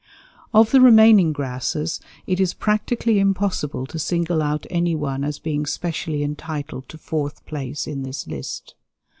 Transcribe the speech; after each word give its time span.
Of 0.51 0.71
the 0.71 0.81
remaining 0.81 1.31
grasses 1.31 1.99
it 2.25 2.39
is 2.39 2.55
practically 2.55 3.19
impossible 3.19 3.85
to 3.85 3.99
single 3.99 4.41
out 4.41 4.65
any 4.71 4.95
one 4.95 5.23
as 5.23 5.37
being 5.37 5.67
specially 5.67 6.23
entitled 6.23 6.89
to 6.89 6.97
fourth 6.97 7.45
place 7.45 7.85
in 7.85 8.01
this 8.01 8.25
list. 8.25 8.73